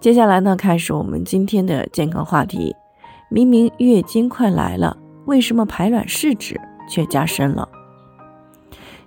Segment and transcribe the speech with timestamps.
[0.00, 2.74] 接下来呢，开始我们今天的健康话题。
[3.28, 7.68] 明明月经快来了，为什么排卵试纸却加深了？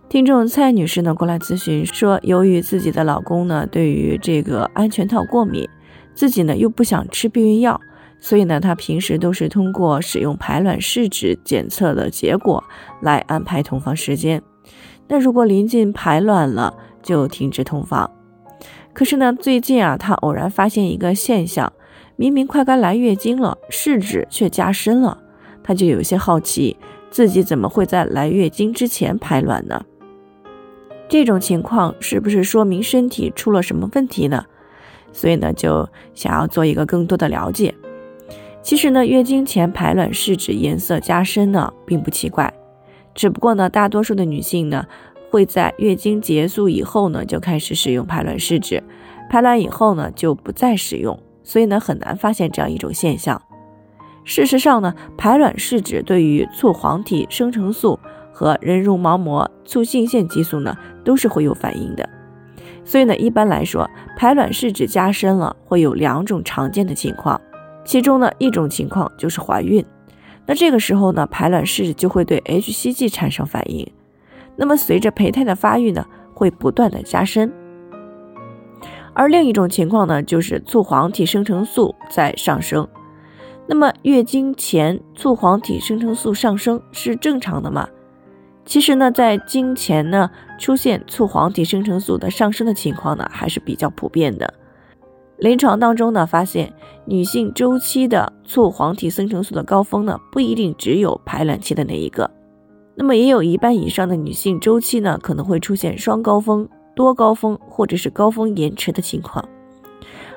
[0.08, 5.68] 听众蔡女士呢过来咨询说，由于自己的老公呢对于这个安全套过敏，
[6.14, 7.82] 自己呢又不想吃避孕药，
[8.20, 12.64] 所以呢她平时都是通过使用排卵试纸检测的结果
[13.02, 14.40] 来安排同房时间。
[15.08, 18.08] 那如果临近排卵了，就停止同房。
[18.94, 21.74] 可是呢，最近啊，她偶然发现一个现象，
[22.16, 25.18] 明明快该来月经了，试纸却加深了。
[25.64, 26.78] 她就有些好奇，
[27.10, 29.84] 自己怎么会在来月经之前排卵呢？
[31.10, 34.46] 这种情况是不是说明身体出了什么问题呢？
[35.12, 37.74] 所以呢，就想要做一个更多的了解。
[38.62, 42.54] 其实呢，月经前排卵试纸颜色加深呢，并不奇怪，
[43.16, 44.86] 只不过呢，大多数的女性呢。
[45.34, 48.84] 会在月经结束以后呢，就开始使用排卵试纸，
[49.32, 53.42] 排卵以后呢，就不再使用，所以呢，很难发现这样一种现象。
[54.24, 58.00] 事实上呢，排卵试纸对于促黄体生成素
[58.32, 62.08] 和人绒毛膜促性腺激素呢，都是会有反应的。
[62.86, 67.42] 所以呢，一般来说，排卵试纸加深了会有两种常见的情况，
[67.84, 69.84] 其中呢，一种情况就是怀孕，
[70.46, 73.92] 那这个时候呢，排卵试纸就会对 HCG 产生反应。
[74.56, 77.52] 那么随着胚胎的发育呢，会不断的加深。
[79.14, 82.88] 而另一种情况呢，就是促黄体生成素在上升。
[83.68, 87.88] 那么月经前促黄体生成素上升是正常的吗？
[88.66, 94.54] 其实呢，在经前呢出现促黄体生成素的上升的情况呢，还是比较普遍的。
[95.38, 96.74] 临床当中呢，发现
[97.06, 102.30] 女性周期的促黄体生成素的高峰呢，不一定只有排卵期的那一个。
[102.96, 109.44] 那么也有一半以上的女性周期呢，可能会出现双高峰、多高峰或者是高峰延迟的情况，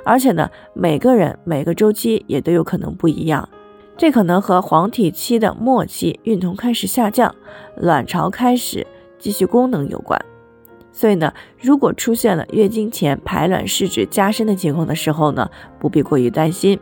[0.05, 3.47] 而且呢，每个人每个周期也都有可能不一样，
[3.99, 7.34] 这可能和黄体期的末期、孕酮开始下降、
[7.77, 8.87] 卵巢开始
[9.19, 10.19] 继续功能有关。
[10.93, 16.81] 所以呢，如果出现了月经前排卵试纸加深的情况的时候呢，不必过于担心。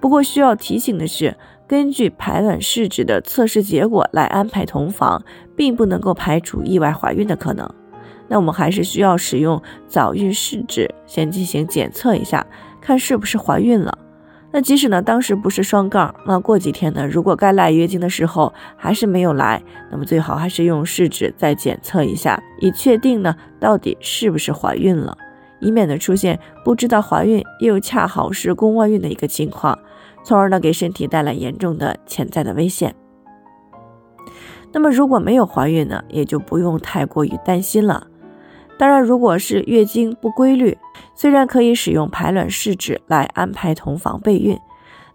[0.00, 1.34] 不过需要提醒的是。
[1.72, 5.24] 根据排卵试纸的测试结果来安排同房，
[5.56, 7.66] 并不能够排除意外怀孕的可能。
[8.28, 12.46] 那我们还是需要使用早孕试纸先进行检测一下，
[12.78, 13.96] 看是不是怀孕了。
[14.50, 25.16] 那即使呢当时不是双杠，那过几天呢，如果该来月经的时候还是没有来，那么最好还是用试纸再检测一下，以确定呢到底是不是怀孕了，
[25.62, 29.78] 以免呢出现不知道怀孕又恰好是宫外孕的一个情况。
[30.24, 32.94] 从而呢，给身体带来严重的潜在的危险。
[34.72, 38.06] 那么，如果没有怀孕呢，也就不用太过于担心了。
[38.78, 40.78] 当然，如果是月经不规律，
[41.14, 44.56] 虽然可以使用排卵试纸来安排同房备孕，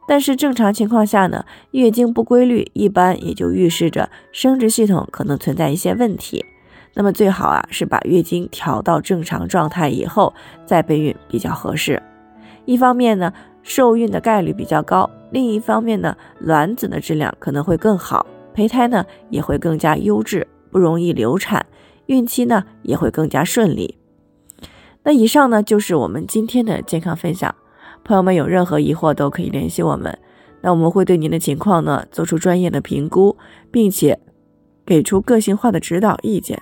[0.08, 6.44] 但是正常情况下呢，月经不规律一般也就预示着生殖系统可能存在一些问题。
[6.98, 10.34] 那么最好啊，是把月经调到正常状态以后
[10.66, 12.02] 再备孕比较合适。
[12.66, 13.32] 一方面呢。
[13.64, 21.66] 受孕的概率比较高，另一方面呢，卵子的质量可能会更好，胚胎呢也会更加优质，不容易流产，
[22.06, 23.98] 孕期呢也会更加顺利。
[25.04, 27.54] 那以上呢就是我们今天的健康分享，
[28.06, 30.18] 朋友们有任何疑惑都可以联系我们，
[30.62, 33.36] 那我们会对您的情况呢做出专业的评估，
[33.70, 34.18] 并且
[34.86, 36.62] 给出个性化的指导意见。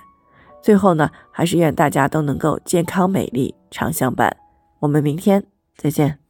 [0.66, 4.36] 最后呢，还是愿大家都能够健康美丽常相伴。
[4.80, 5.44] 我们明天
[5.76, 6.25] 再见。